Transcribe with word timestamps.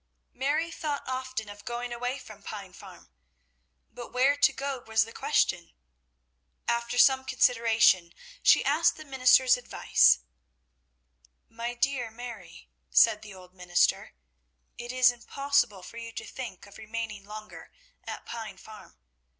Mary 0.33 0.71
thought 0.71 1.07
often 1.07 1.47
of 1.47 1.63
going 1.63 1.93
away 1.93 2.17
from 2.17 2.41
Pine 2.41 2.73
Farm, 2.73 3.11
but 3.91 4.11
where 4.11 4.35
to 4.35 4.51
go 4.51 4.79
was 4.79 5.05
the 5.05 5.13
question. 5.13 5.73
After 6.67 6.97
some 6.97 7.23
consideration 7.23 8.11
she 8.41 8.65
asked 8.65 8.97
the 8.97 9.05
minister's 9.05 9.57
advice. 9.57 10.21
"My 11.49 11.75
dear 11.75 12.09
Mary," 12.09 12.67
said 12.89 13.21
the 13.21 13.35
old 13.35 13.53
minister, 13.53 14.15
"it 14.75 14.91
is 14.91 15.11
impossible 15.11 15.83
for 15.83 15.97
you 15.97 16.11
to 16.13 16.25
think 16.25 16.65
of 16.65 16.79
remaining 16.79 17.23
longer 17.23 17.71
at 18.03 18.25
Pine 18.25 18.57
Farm. 18.57 18.97